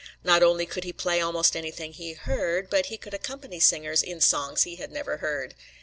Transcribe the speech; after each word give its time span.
Not 0.23 0.41
only 0.41 0.65
could 0.65 0.83
he 0.83 0.91
play 0.91 1.21
almost 1.21 1.55
anything 1.55 1.93
he 1.93 2.13
heard, 2.13 2.71
but 2.71 2.87
he 2.87 2.97
could 2.97 3.13
accompany 3.13 3.59
singers 3.59 4.01
in 4.01 4.19
songs 4.19 4.63
he 4.63 4.77
had 4.77 4.91
never 4.91 5.17
heard. 5.17 5.53